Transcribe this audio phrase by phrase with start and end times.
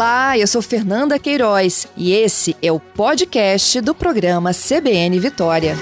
[0.00, 5.76] Olá, eu sou Fernanda Queiroz e esse é o podcast do programa CBN Vitória.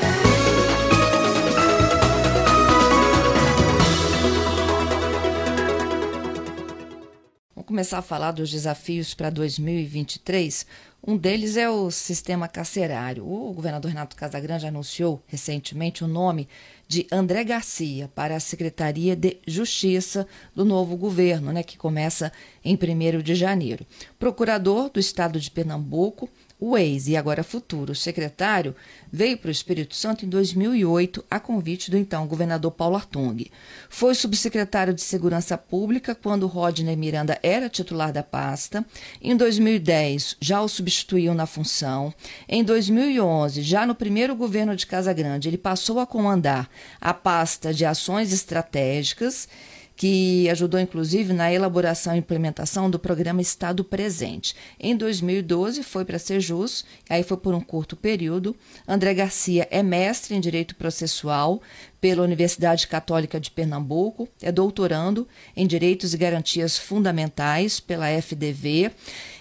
[7.55, 10.67] Vamos começar a falar dos desafios para 2023.
[11.07, 13.25] Um deles é o sistema carcerário.
[13.25, 16.49] O governador Renato Casagrande anunciou recentemente o nome
[16.89, 22.33] de André Garcia para a Secretaria de Justiça do novo governo, né, que começa
[22.65, 23.87] em 1 de janeiro.
[24.19, 26.29] Procurador do Estado de Pernambuco
[26.61, 28.75] o ex e agora futuro secretário
[29.13, 33.51] veio para o Espírito Santo em 2008 a convite do então governador Paulo Artung.
[33.89, 38.85] Foi subsecretário de Segurança Pública quando Rodney Miranda era titular da pasta.
[39.23, 42.13] Em 2010 já o substituiu na função.
[42.49, 46.69] Em 2011, já no primeiro governo de Casa Grande, ele passou a comandar
[47.01, 49.49] a pasta de ações estratégicas
[49.99, 54.55] que ajudou inclusive na elaboração e implementação do programa Estado Presente.
[54.79, 58.55] Em 2012 foi para ser jus, aí foi por um curto período.
[58.87, 61.61] André Garcia é mestre em Direito Processual
[62.01, 65.27] pela Universidade Católica de Pernambuco, é doutorando
[65.57, 68.93] em Direitos e Garantias Fundamentais pela FDV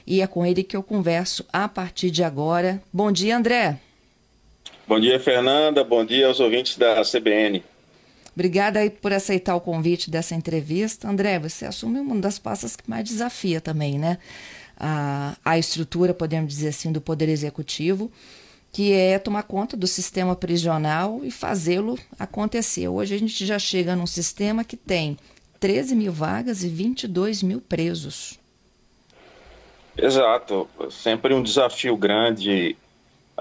[0.07, 2.81] e é com ele que eu converso a partir de agora.
[2.91, 3.77] Bom dia, André.
[4.87, 5.83] Bom dia, Fernanda.
[5.83, 7.63] Bom dia aos ouvintes da CBN.
[8.37, 11.09] Obrigada aí por aceitar o convite dessa entrevista.
[11.09, 14.19] André, você assume uma das pastas que mais desafia também, né?
[14.79, 18.11] A, a estrutura, podemos dizer assim, do Poder Executivo,
[18.71, 22.87] que é tomar conta do sistema prisional e fazê-lo acontecer.
[22.87, 25.17] Hoje a gente já chega num sistema que tem
[25.59, 28.37] 13 mil vagas e 22 mil presos.
[29.97, 32.77] Exato, sempre um desafio grande.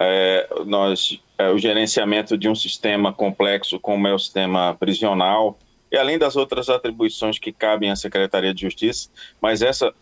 [0.00, 5.58] É, nós é, o gerenciamento de um sistema complexo como é o sistema prisional,
[5.90, 9.08] e além das outras atribuições que cabem à Secretaria de Justiça,
[9.40, 9.92] mas essa,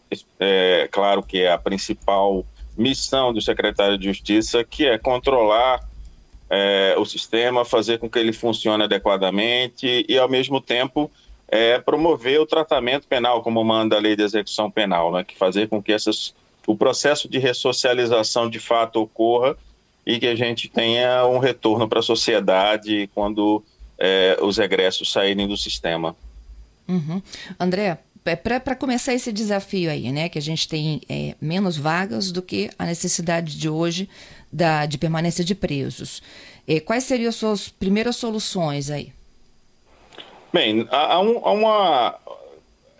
[0.40, 2.44] é claro que é a principal
[2.76, 5.80] missão do secretário de Justiça, que é controlar
[6.48, 11.10] é, o sistema, fazer com que ele funcione adequadamente e, ao mesmo tempo,
[11.48, 15.68] é, promover o tratamento penal, como manda a lei de execução penal, né, que fazer
[15.68, 16.34] com que essas,
[16.66, 19.56] o processo de ressocialização de fato ocorra
[20.06, 23.62] e que a gente tenha um retorno para a sociedade quando
[23.98, 26.14] é, os egressos saírem do sistema.
[26.86, 27.22] Uhum.
[27.58, 32.32] André, é para começar esse desafio aí, né, que a gente tem é, menos vagas
[32.32, 34.08] do que a necessidade de hoje
[34.52, 36.22] da, de permanência de presos.
[36.66, 39.12] É, quais seriam as suas primeiras soluções aí?
[40.52, 42.18] Bem, há, um, há uma,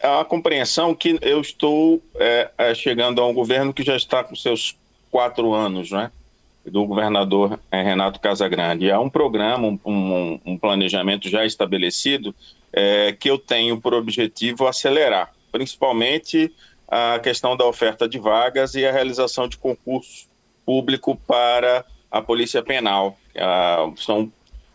[0.02, 4.24] há uma compreensão que eu estou é, é, chegando a um governo que já está
[4.24, 4.76] com seus
[5.10, 6.10] quatro anos, né?
[6.64, 8.90] Do governador eh, Renato Casagrande.
[8.90, 12.34] Há um programa, um, um, um planejamento já estabelecido
[12.72, 16.52] é, que eu tenho por objetivo acelerar, principalmente
[16.88, 20.26] a questão da oferta de vagas e a realização de concurso
[20.64, 23.16] público para a Polícia Penal.
[23.36, 24.30] Ah, são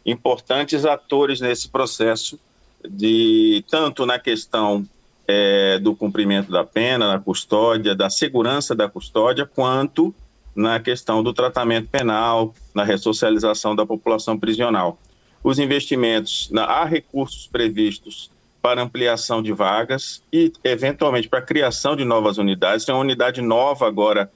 [0.06, 2.40] importantes atores nesse processo
[2.88, 4.86] de tanto na questão
[5.28, 10.14] é, do cumprimento da pena, da custódia, da segurança da custódia, quanto
[10.60, 15.00] na questão do tratamento penal, na ressocialização da população prisional.
[15.42, 18.30] Os investimentos, na, há recursos previstos
[18.62, 22.86] para ampliação de vagas e, eventualmente, para a criação de novas unidades.
[22.86, 24.30] Tem uma unidade nova agora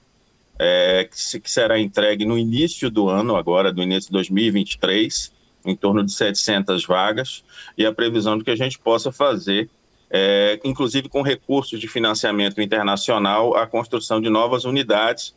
[0.57, 5.29] é, que, se, que, será entregue no início do ano, agora, do início de 2023,
[5.65, 7.43] em torno de 700 vagas,
[7.77, 9.69] e a previsão de que a gente possa fazer,
[10.09, 15.35] é, inclusive com recursos de financiamento internacional, a construção de novas unidades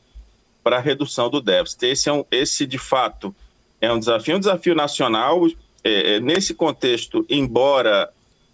[0.66, 1.86] para a redução do déficit.
[1.86, 3.32] Esse, é um, esse, de fato,
[3.80, 5.46] é um desafio, um desafio nacional.
[5.84, 8.10] É, é nesse contexto, embora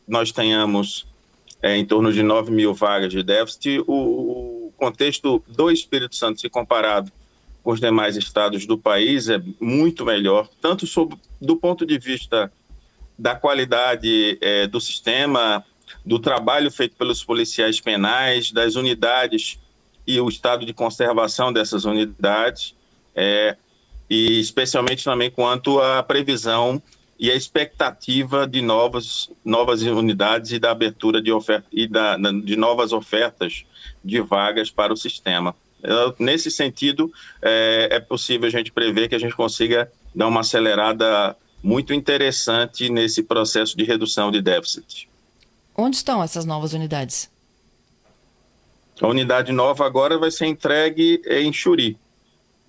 [0.06, 1.06] nós tenhamos
[1.62, 3.94] é, em torno de 9 mil vagas de déficit, o,
[4.66, 7.10] o contexto do Espírito Santo, se comparado
[7.64, 12.52] com os demais estados do país, é muito melhor, tanto sob, do ponto de vista
[13.18, 15.64] da qualidade é, do sistema,
[16.04, 19.61] do trabalho feito pelos policiais penais, das unidades
[20.06, 22.74] e o estado de conservação dessas unidades,
[23.14, 23.56] é,
[24.08, 26.82] e especialmente também quanto à previsão
[27.18, 32.56] e a expectativa de novas, novas unidades e da abertura de, oferta, e da, de
[32.56, 33.64] novas ofertas
[34.04, 35.54] de vagas para o sistema.
[36.18, 41.36] Nesse sentido, é, é possível a gente prever que a gente consiga dar uma acelerada
[41.62, 45.08] muito interessante nesse processo de redução de déficit.
[45.76, 47.31] Onde estão essas novas unidades?
[49.00, 51.96] A unidade nova agora vai ser entregue em Churi.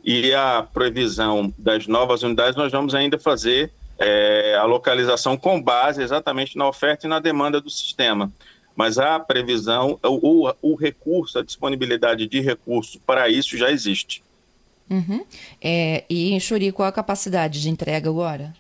[0.04, 6.02] E a previsão das novas unidades, nós vamos ainda fazer é, a localização com base
[6.02, 8.31] exatamente na oferta e na demanda do sistema.
[8.75, 14.24] mas a previsão, o, o recurso, a disponibilidade de recurso para isso já existe.
[14.90, 15.26] Uhum.
[15.62, 18.54] É, e em Xuri, qual a capacidade de entrega agora?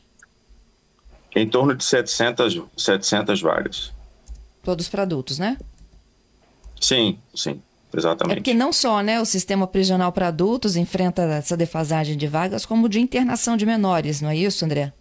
[1.35, 3.91] Em torno de 700, 700 vagas.
[4.61, 5.57] Todos para adultos, né?
[6.83, 7.61] Sim, sim,
[7.95, 8.33] exatamente.
[8.33, 12.65] É porque não só né, o sistema prisional para adultos enfrenta essa defasagem de vagas,
[12.65, 14.91] como de internação de menores, não é isso, André?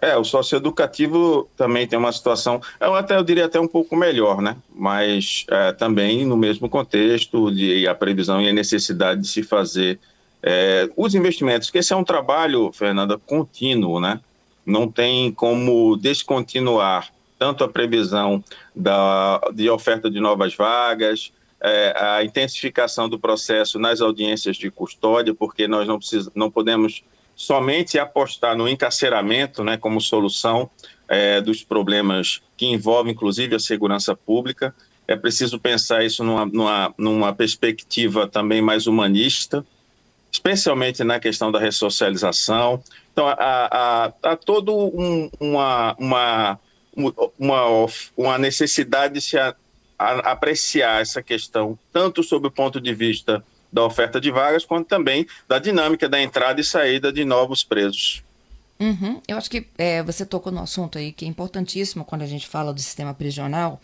[0.00, 4.40] É, o socioeducativo também tem uma situação, eu até eu diria até um pouco melhor,
[4.40, 4.56] né?
[4.74, 9.98] Mas é, também no mesmo contexto de a previsão e a necessidade de se fazer
[10.42, 14.20] é, os investimentos, que esse é um trabalho, Fernanda, contínuo, né?
[14.64, 18.42] Não tem como descontinuar tanto a previsão
[18.74, 25.34] da, de oferta de novas vagas, é, a intensificação do processo nas audiências de custódia,
[25.34, 27.02] porque nós não, precis, não podemos
[27.34, 30.70] somente apostar no encarceramento né, como solução
[31.08, 34.74] é, dos problemas que envolvem, inclusive, a segurança pública.
[35.06, 39.64] É preciso pensar isso numa, numa, numa perspectiva também mais humanista,
[40.30, 42.82] especialmente na questão da ressocialização.
[43.12, 46.58] Então, há, há, há todo um, uma, uma,
[47.38, 47.86] uma,
[48.16, 49.54] uma necessidade de se a,
[49.98, 54.86] a, apreciar essa questão, tanto sob o ponto de vista da oferta de vagas, quanto
[54.86, 58.22] também da dinâmica da entrada e saída de novos presos.
[58.78, 59.20] Uhum.
[59.26, 62.46] Eu acho que é, você tocou no assunto aí que é importantíssimo quando a gente
[62.46, 63.80] fala do sistema prisional,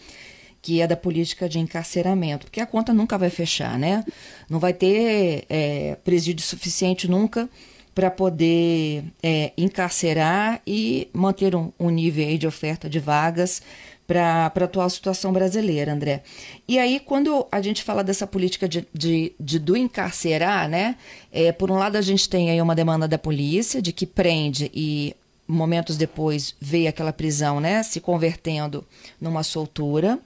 [0.62, 4.04] que é da política de encarceramento, porque a conta nunca vai fechar, né?
[4.48, 7.48] Não vai ter é, presídio suficiente nunca
[7.94, 13.62] para poder é, encarcerar e manter um, um nível de oferta de vagas
[14.10, 16.24] para a atual situação brasileira, André.
[16.66, 20.96] E aí, quando a gente fala dessa política de, de, de do encarcerar, né?
[21.30, 24.68] É, por um lado, a gente tem aí uma demanda da polícia de que prende
[24.74, 25.14] e
[25.50, 28.84] momentos depois vê aquela prisão, né, se convertendo
[29.20, 30.18] numa soltura,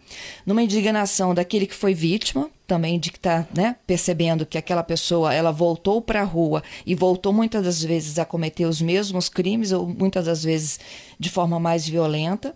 [0.44, 5.34] numa indignação daquele que foi vítima, também de que está, né, percebendo que aquela pessoa
[5.34, 9.72] ela voltou para a rua e voltou muitas das vezes a cometer os mesmos crimes
[9.72, 10.78] ou muitas das vezes
[11.18, 12.54] de forma mais violenta.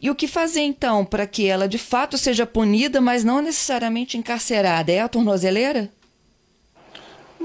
[0.00, 4.18] E o que fazer então para que ela de fato seja punida, mas não necessariamente
[4.18, 4.92] encarcerada?
[4.92, 5.90] É a tornozeleira?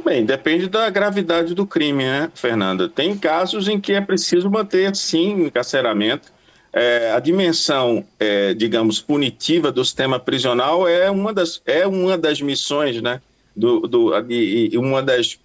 [0.04, 2.90] Bem, depende da gravidade do crime, né, Fernanda?
[2.90, 6.32] Tem casos em que é preciso manter, sim, encarceramento.
[6.74, 12.42] É, a dimensão, é, digamos, punitiva do sistema prisional é uma das, é uma das
[12.42, 13.22] missões, né,
[13.56, 15.38] do, do, e uma das,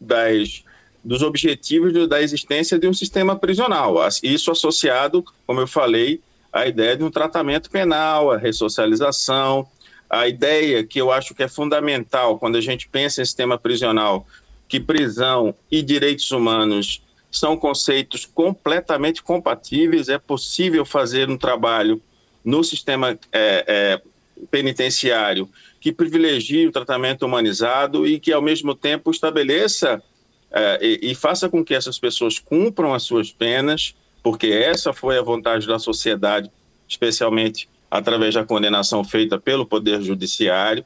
[0.00, 0.62] das
[1.02, 3.96] dos objetivos da existência de um sistema prisional.
[4.22, 6.20] Isso associado, como eu falei,
[6.52, 9.66] a ideia de um tratamento penal, a ressocialização,
[10.08, 14.26] a ideia que eu acho que é fundamental quando a gente pensa em sistema prisional,
[14.68, 22.00] que prisão e direitos humanos são conceitos completamente compatíveis, é possível fazer um trabalho
[22.44, 24.02] no sistema é, é,
[24.50, 25.48] penitenciário
[25.80, 30.02] que privilegie o tratamento humanizado e que, ao mesmo tempo, estabeleça
[30.50, 35.18] é, e, e faça com que essas pessoas cumpram as suas penas porque essa foi
[35.18, 36.50] a vontade da sociedade,
[36.88, 40.84] especialmente através da condenação feita pelo Poder Judiciário.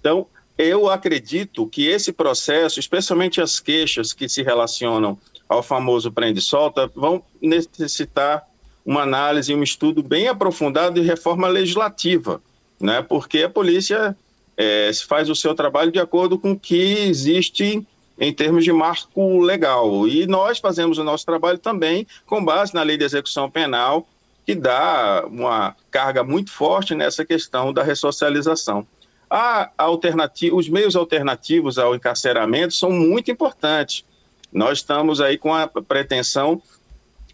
[0.00, 0.26] Então,
[0.58, 5.18] eu acredito que esse processo, especialmente as queixas que se relacionam
[5.48, 8.46] ao famoso prende-solta, vão necessitar
[8.84, 12.42] uma análise, um estudo bem aprofundado de reforma legislativa,
[12.80, 13.02] né?
[13.02, 14.16] porque a polícia
[14.56, 17.86] é, faz o seu trabalho de acordo com o que existe
[18.18, 20.06] em termos de marco legal.
[20.06, 24.06] E nós fazemos o nosso trabalho também com base na lei de execução penal,
[24.44, 28.86] que dá uma carga muito forte nessa questão da ressocialização.
[29.30, 34.04] A alternativa, os meios alternativos ao encarceramento são muito importantes.
[34.52, 36.60] Nós estamos aí com a pretensão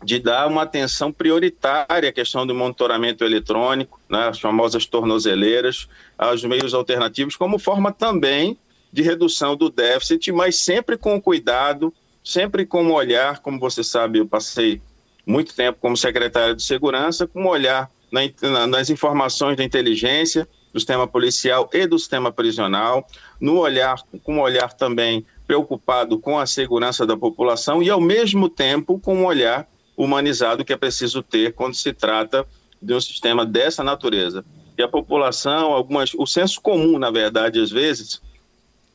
[0.04, 6.44] de dar uma atenção prioritária à questão do monitoramento eletrônico, né, as famosas tornozeleiras, aos
[6.44, 8.56] meios alternativos, como forma também
[8.92, 14.20] de redução do déficit, mas sempre com cuidado, sempre com um olhar, como você sabe,
[14.20, 14.80] eu passei
[15.28, 20.80] muito tempo como secretário de segurança, com um olhar na, nas informações da inteligência, do
[20.80, 23.06] sistema policial e do sistema prisional,
[23.38, 28.48] no olhar, com um olhar também preocupado com a segurança da população e, ao mesmo
[28.48, 32.46] tempo, com um olhar humanizado que é preciso ter quando se trata
[32.80, 34.42] de um sistema dessa natureza.
[34.78, 38.22] E a população, algumas, o senso comum, na verdade, às vezes,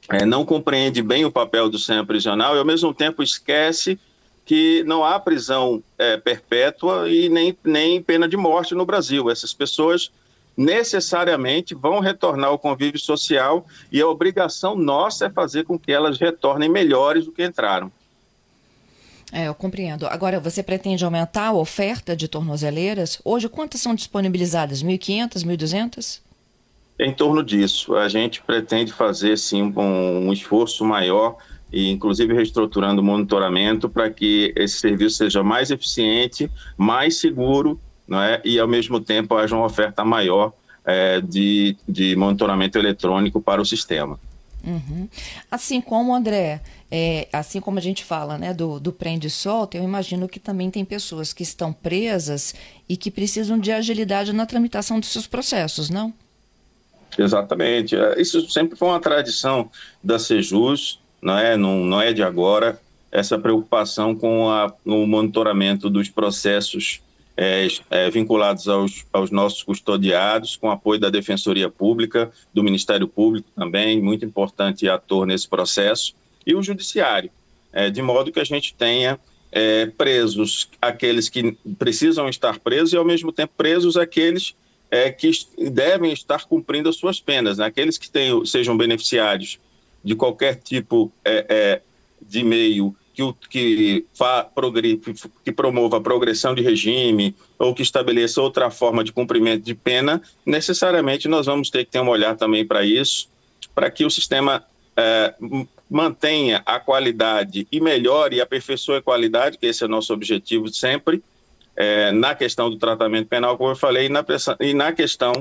[0.09, 3.99] é, não compreende bem o papel do sistema prisional e, ao mesmo tempo, esquece
[4.45, 9.29] que não há prisão é, perpétua e nem, nem pena de morte no Brasil.
[9.29, 10.11] Essas pessoas
[10.55, 16.19] necessariamente vão retornar ao convívio social e a obrigação nossa é fazer com que elas
[16.19, 17.91] retornem melhores do que entraram.
[19.31, 20.05] É, eu compreendo.
[20.05, 23.19] Agora, você pretende aumentar a oferta de tornozeleiras?
[23.25, 24.83] Hoje, quantas são disponibilizadas?
[24.83, 26.19] 1.500, 1.200?
[26.99, 27.95] Em torno disso.
[27.95, 31.37] A gente pretende fazer, sim, um, um esforço maior
[31.73, 38.21] e inclusive reestruturando o monitoramento para que esse serviço seja mais eficiente, mais seguro não
[38.21, 38.39] é?
[38.45, 40.53] e, ao mesmo tempo, haja uma oferta maior
[40.85, 44.19] é, de, de monitoramento eletrônico para o sistema.
[44.63, 45.09] Uhum.
[45.51, 49.77] Assim como, André, é, assim como a gente fala né, do, do prende e solta,
[49.77, 52.53] eu imagino que também tem pessoas que estão presas
[52.87, 56.13] e que precisam de agilidade na tramitação dos seus processos, não?
[57.17, 57.95] Exatamente.
[57.95, 59.69] É, isso sempre foi uma tradição
[60.03, 62.79] da Sejus, não é, não, não é de agora,
[63.11, 67.01] essa preocupação com a, o monitoramento dos processos
[67.37, 73.49] é, é, vinculados aos, aos, nossos custodiados, com apoio da Defensoria Pública, do Ministério Público
[73.55, 76.13] também, muito importante ator nesse processo,
[76.45, 77.31] e o Judiciário,
[77.71, 79.19] é, de modo que a gente tenha
[79.51, 84.55] é, presos aqueles que precisam estar presos e, ao mesmo tempo, presos aqueles
[84.91, 85.31] é, que
[85.71, 87.65] devem estar cumprindo as suas penas, né?
[87.65, 89.59] aqueles que tenham, sejam beneficiários
[90.03, 91.81] de qualquer tipo é, é,
[92.21, 94.99] de meio que, que, fa, progre,
[95.43, 100.21] que promova a progressão de regime ou que estabeleça outra forma de cumprimento de pena,
[100.45, 103.29] necessariamente nós vamos ter que ter um olhar também para isso,
[103.73, 104.65] para que o sistema
[104.97, 105.33] é,
[105.89, 110.67] mantenha a qualidade e melhore e aperfeiçoe a qualidade, que esse é o nosso objetivo
[110.69, 111.23] sempre,
[111.75, 114.25] é, na questão do tratamento penal, como eu falei, e na,
[114.59, 115.33] e na questão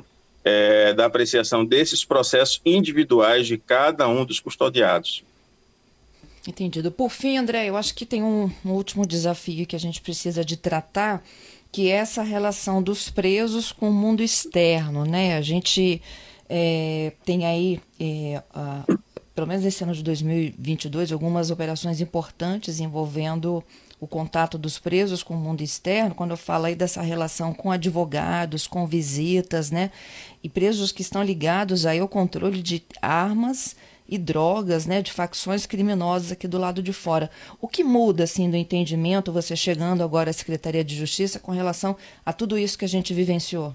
[0.45, 5.23] é, da apreciação desses processos individuais de cada um dos custodiados.
[6.47, 6.91] Entendido.
[6.91, 10.45] Por fim, André, eu acho que tem um, um, último desafio que a gente precisa
[10.45, 11.23] de tratar,
[11.71, 15.37] que é essa relação dos presos com o mundo externo, né?
[15.37, 16.03] A gente
[16.49, 18.85] é, tem aí, é, a,
[19.35, 23.63] pelo menos nesse ano de 2022, algumas operações importantes envolvendo
[24.03, 27.71] o contato dos presos com o mundo externo, quando eu falo aí dessa relação com
[27.71, 29.93] advogados, com visitas, né?
[30.43, 33.77] E presos que estão ligados aí ao controle de armas
[34.09, 37.31] e drogas, né, de facções criminosas aqui do lado de fora.
[37.61, 41.97] O que muda assim do entendimento, você chegando agora à Secretaria de Justiça com relação
[42.27, 43.73] a tudo isso que a gente vivenciou?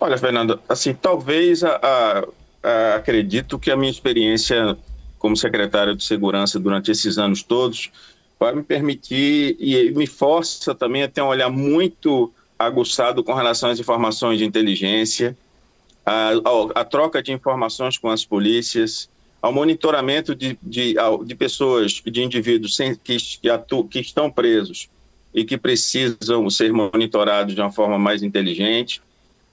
[0.00, 2.24] Olha, Fernanda, assim, talvez a, a,
[2.68, 4.76] a, acredito que a minha experiência
[5.20, 7.92] como secretário de segurança durante esses anos todos
[8.40, 13.68] vai me permitir e me força também a ter um olhar muito aguçado com relação
[13.68, 15.36] às informações de inteligência,
[16.74, 19.10] a troca de informações com as polícias,
[19.42, 20.94] ao monitoramento de, de,
[21.24, 24.88] de pessoas, de indivíduos sem, que, que, atu, que estão presos
[25.34, 29.02] e que precisam ser monitorados de uma forma mais inteligente.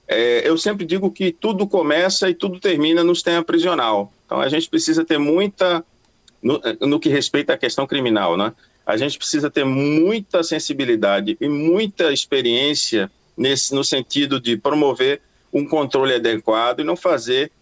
[0.06, 4.10] É, eu sempre digo que tudo começa e tudo termina no sistema prisional.
[4.24, 5.84] Então a gente precisa ter muita,
[6.42, 8.52] no, no que respeita à questão criminal, né?
[8.88, 15.20] A gente precisa ter muita sensibilidade e muita experiência nesse, no sentido de promover
[15.52, 17.52] um controle adequado e não fazer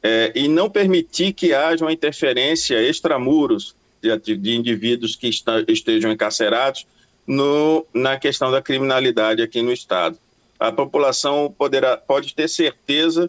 [0.00, 6.12] é, e não permitir que haja uma interferência extramuros de, de indivíduos que está, estejam
[6.12, 6.86] encarcerados
[7.26, 10.16] no, na questão da criminalidade aqui no Estado.
[10.60, 13.28] A população poderá, pode ter certeza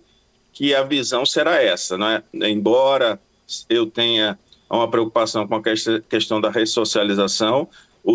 [0.53, 2.47] que a visão será essa, é?
[2.47, 3.19] embora
[3.67, 4.37] eu tenha
[4.69, 5.61] há uma preocupação com a
[6.07, 7.67] questão da ressocialização,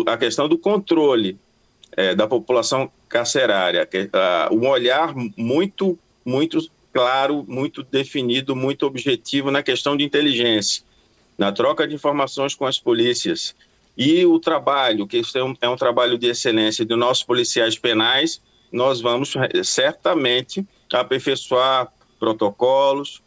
[0.07, 1.37] a questão do controle
[1.91, 3.87] é, da população carcerária,
[4.51, 6.59] um olhar muito, muito
[6.93, 10.83] claro, muito definido, muito objetivo na questão de inteligência,
[11.37, 13.55] na troca de informações com as polícias.
[13.97, 18.41] E o trabalho, que é um, é um trabalho de excelência dos nossos policiais penais,
[18.71, 19.33] nós vamos
[19.63, 23.21] certamente aperfeiçoar protocolos,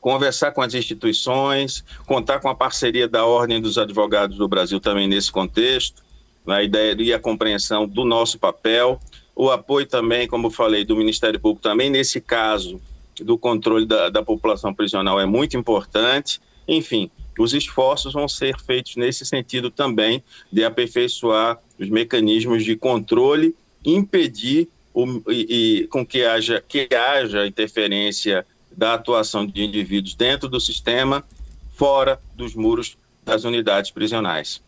[0.00, 5.06] conversar com as instituições, contar com a parceria da Ordem dos Advogados do Brasil também
[5.06, 6.02] nesse contexto,
[6.46, 8.98] a né, ideia e a compreensão do nosso papel,
[9.34, 12.80] o apoio também, como falei, do Ministério Público também nesse caso
[13.20, 16.40] do controle da, da população prisional é muito importante.
[16.66, 23.54] Enfim, os esforços vão ser feitos nesse sentido também de aperfeiçoar os mecanismos de controle,
[23.84, 28.46] impedir o, e, e, com que haja, que haja interferência
[28.80, 31.22] da atuação de indivíduos dentro do sistema,
[31.76, 34.62] fora dos muros das unidades prisionais.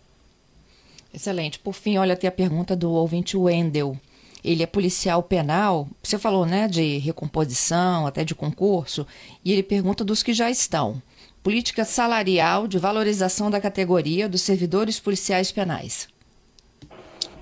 [1.15, 1.59] Excelente.
[1.59, 3.99] Por fim, olha, tem a pergunta do ouvinte Wendel.
[4.45, 9.07] Ele é policial penal, você falou, né, de recomposição, até de concurso,
[9.43, 11.01] e ele pergunta dos que já estão.
[11.43, 16.07] Política salarial de valorização da categoria dos servidores policiais penais.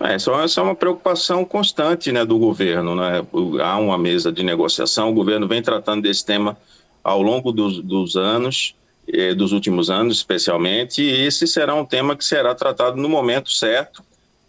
[0.01, 2.95] É, essa é uma preocupação constante né, do governo.
[2.95, 3.25] Né?
[3.63, 6.57] Há uma mesa de negociação, o governo vem tratando desse tema
[7.05, 8.75] ao longo dos, dos anos.
[9.13, 13.51] eh, dos últimos anos, especialmente, e esse será um tema que será tratado no momento
[13.51, 14.03] certo,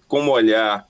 [0.08, 0.88] com um olhar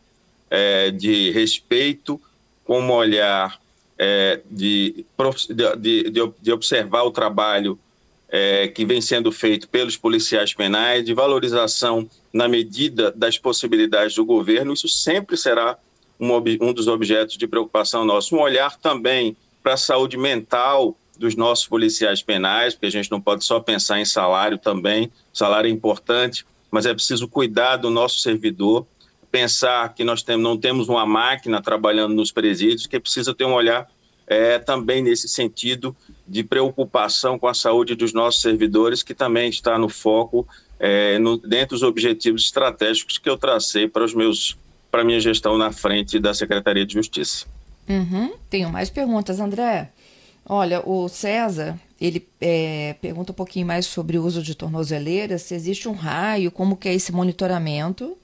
[0.50, 2.20] eh, de respeito,
[2.66, 3.60] com um olhar
[3.98, 5.06] eh, de,
[5.50, 7.80] de, de, de, observar o trabalho
[8.74, 14.74] que vem sendo feito pelos policiais penais, de valorização na medida das possibilidades do governo.
[14.74, 15.78] Isso sempre será
[16.20, 18.36] um, um dos objetos de preocupação nosso.
[18.36, 23.20] Um olhar também para a saúde mental dos nossos policiais penais, porque a gente não
[23.20, 28.20] pode só pensar em salário também, salário é importante, mas é preciso cuidar do nosso
[28.20, 28.88] servidor,
[29.30, 33.54] pensar que nós temos, não temos uma máquina trabalhando nos presídios, que precisa ter um
[33.54, 33.88] olhar
[34.32, 35.94] é, também nesse sentido
[36.26, 40.48] de preocupação com a saúde dos nossos servidores, que também está no foco,
[40.80, 44.58] é, no, dentro dos objetivos estratégicos que eu tracei para os meus
[44.90, 47.46] para minha gestão na frente da Secretaria de Justiça.
[47.90, 48.34] Uhum.
[48.50, 49.90] Tenho mais perguntas, André.
[50.46, 55.54] Olha, o César, ele é, pergunta um pouquinho mais sobre o uso de tornozeleiras, se
[55.54, 58.18] existe um raio, como que é esse monitoramento?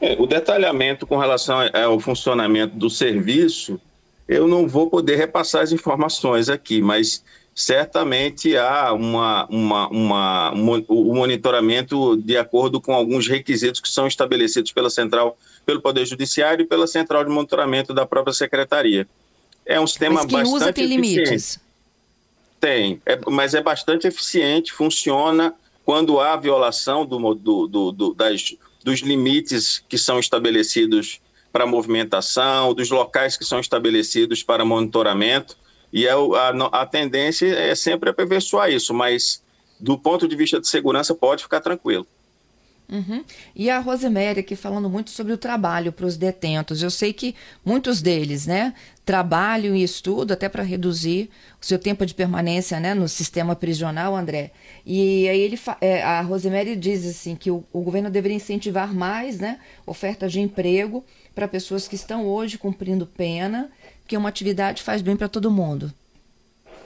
[0.00, 3.80] É, o detalhamento com relação ao funcionamento do serviço,
[4.28, 7.22] eu não vou poder repassar as informações aqui, mas
[7.54, 14.06] certamente há uma, uma, uma, um, um monitoramento de acordo com alguns requisitos que são
[14.06, 19.06] estabelecidos pela central, pelo Poder Judiciário e pela central de monitoramento da própria secretaria.
[19.64, 21.18] É um sistema mas quem bastante usa tem eficiente.
[21.18, 21.60] limites.
[22.60, 25.54] Tem, é, mas é bastante eficiente, funciona
[25.84, 31.20] quando há violação do, do, do, do das, dos limites que são estabelecidos
[31.54, 35.56] para movimentação, dos locais que são estabelecidos para monitoramento
[35.92, 39.40] e é a, a tendência é sempre aperfeiçoar isso, mas
[39.78, 42.04] do ponto de vista de segurança, pode ficar tranquilo.
[42.90, 43.24] Uhum.
[43.56, 46.82] E a Rosemary aqui falando muito sobre o trabalho para os detentos.
[46.82, 48.74] Eu sei que muitos deles, né,
[49.04, 54.14] trabalham e estudam até para reduzir o seu tempo de permanência, né, no sistema prisional,
[54.14, 54.52] André.
[54.84, 59.38] E aí ele, é, a Rosemary diz assim que o, o governo deveria incentivar mais,
[59.38, 63.70] né, ofertas de emprego para pessoas que estão hoje cumprindo pena
[64.06, 65.92] que uma atividade faz bem para todo mundo.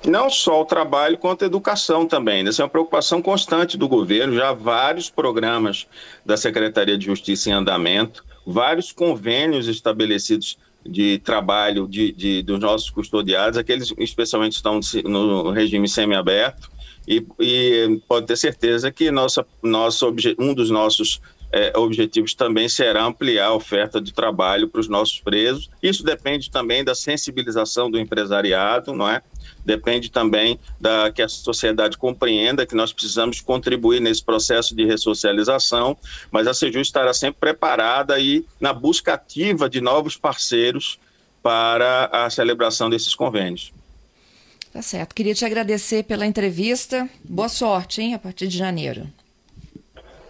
[0.06, 2.46] Não só o trabalho, quanto a educação também.
[2.46, 4.34] Essa é uma preocupação constante do governo.
[4.34, 5.86] Já há vários programas
[6.24, 12.88] da Secretaria de Justiça em andamento, vários convênios estabelecidos de trabalho de, de, dos nossos
[12.90, 16.70] custodiados, aqueles especialmente estão no regime semiaberto,
[17.06, 21.20] e, e pode ter certeza que nossa, nosso, um dos nossos
[21.50, 25.70] é, objetivos também será ampliar a oferta de trabalho para os nossos presos.
[25.82, 29.22] Isso depende também da sensibilização do empresariado, não é?
[29.64, 35.96] Depende também da que a sociedade compreenda que nós precisamos contribuir nesse processo de ressocialização,
[36.30, 40.98] mas a Seju estará sempre preparada e na busca ativa de novos parceiros
[41.42, 43.72] para a celebração desses convênios.
[44.72, 45.14] Tá certo.
[45.14, 47.08] Queria te agradecer pela entrevista.
[47.24, 49.06] Boa sorte, hein, a partir de janeiro.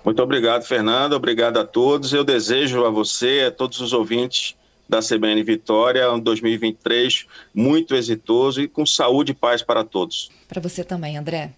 [0.09, 1.13] Muito obrigado, Fernando.
[1.13, 2.15] Obrigado a todos.
[2.15, 4.57] Eu desejo a você, a todos os ouvintes
[4.89, 10.31] da CBN Vitória, um 2023 muito exitoso e com saúde e paz para todos.
[10.49, 11.53] Para você também, André.